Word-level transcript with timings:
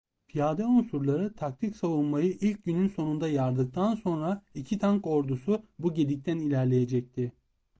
Piyade 0.27 0.65
unsurları 0.65 1.33
taktik 1.33 1.75
savunmayı 1.77 2.31
ilk 2.41 2.63
günün 2.65 2.87
sonunda 2.87 3.27
yardıktan 3.27 3.95
sonra 3.95 4.41
iki 4.55 4.77
tank 4.79 5.07
ordusu 5.07 5.65
bu 5.79 5.93
gedikten 5.93 6.39
ilerleyecekti. 6.39 7.31